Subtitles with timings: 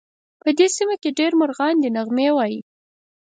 [0.41, 2.59] په دې سیمه کې ډېر مرغان دي نغمې وایې